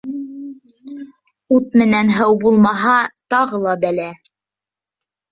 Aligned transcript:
Ут 1.57 1.75
менән 1.81 2.09
һыу 2.19 2.37
булмаһа, 2.43 2.95
тағы 3.35 3.59
ла 3.65 3.75
бәлә. 3.85 4.07